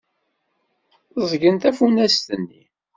Ẓẓgen 1.21 1.55
tafunast-nni. 1.61 2.63